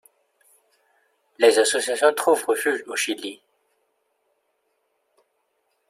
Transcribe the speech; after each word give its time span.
Les 1.37 1.59
associations 1.59 2.11
trouvent 2.15 2.45
refuge 2.45 2.83
au 2.87 2.95
Chili. 2.95 3.39